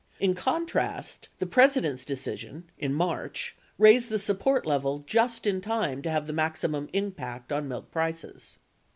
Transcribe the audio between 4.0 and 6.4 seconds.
the support level just in time to have the